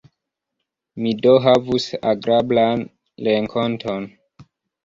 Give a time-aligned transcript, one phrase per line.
[1.03, 2.83] Mi do havus agrablan
[3.29, 4.09] renkonton!